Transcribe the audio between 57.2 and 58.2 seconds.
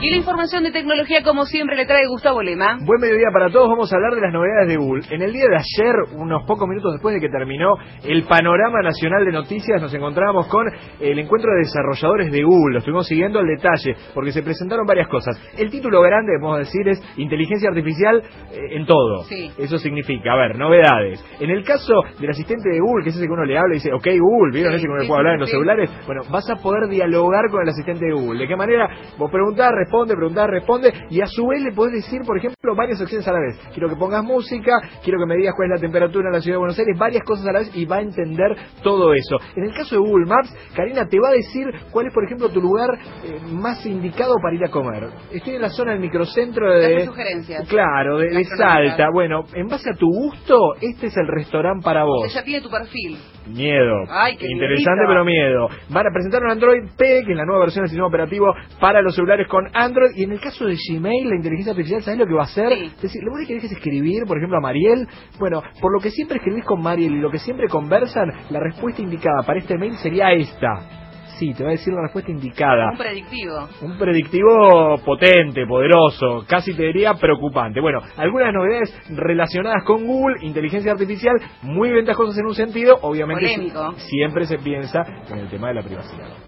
que es la nueva versión del sistema